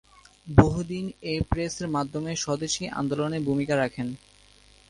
বহু 0.47 0.79
দিন 0.83 1.05
এ 1.23 1.35
প্রেসের 1.49 1.87
মাধ্যমে 1.87 2.31
স্বদেশী 2.35 2.83
আন্দোলনে 2.99 3.37
ভূমিকা 3.39 3.75
রাখেন। 3.77 4.07